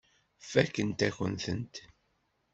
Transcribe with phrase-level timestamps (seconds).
[0.51, 1.75] Fakkent-akent-tent.